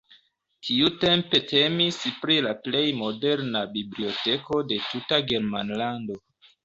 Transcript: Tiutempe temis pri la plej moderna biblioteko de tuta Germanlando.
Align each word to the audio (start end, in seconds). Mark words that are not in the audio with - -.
Tiutempe 0.67 1.41
temis 1.51 1.99
pri 2.23 2.37
la 2.45 2.53
plej 2.67 2.83
moderna 3.03 3.63
biblioteko 3.77 4.63
de 4.73 4.81
tuta 4.87 5.21
Germanlando. 5.33 6.19